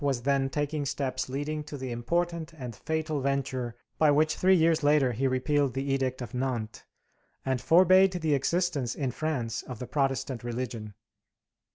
was 0.03 0.23
then 0.23 0.49
taking 0.49 0.83
steps 0.83 1.29
leading 1.29 1.63
to 1.63 1.77
the 1.77 1.91
important 1.91 2.53
and 2.53 2.75
fatal 2.75 3.21
venture 3.21 3.75
by 3.99 4.09
which 4.09 4.33
three 4.35 4.55
years 4.55 4.81
later 4.81 5.11
he 5.11 5.27
repealed 5.27 5.75
the 5.75 5.93
Edict 5.93 6.23
of 6.23 6.33
Nantes, 6.33 6.83
and 7.45 7.61
forbade 7.61 8.13
the 8.13 8.33
existence 8.33 8.95
in 8.95 9.11
France 9.11 9.61
of 9.61 9.77
the 9.77 9.85
Protestant 9.85 10.43
religion. 10.43 10.95